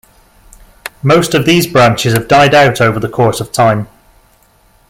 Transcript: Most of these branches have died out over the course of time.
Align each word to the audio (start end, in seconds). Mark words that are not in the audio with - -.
Most 1.03 1.35
of 1.35 1.45
these 1.45 1.67
branches 1.67 2.13
have 2.13 2.27
died 2.27 2.55
out 2.55 2.81
over 2.81 2.99
the 2.99 3.07
course 3.07 3.39
of 3.39 3.51
time. 3.51 3.87